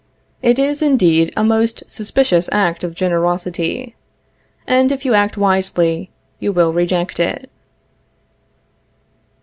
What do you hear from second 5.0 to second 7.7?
you act wisely, you will reject it.